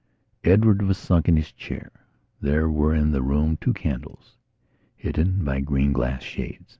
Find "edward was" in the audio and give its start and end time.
0.43-0.97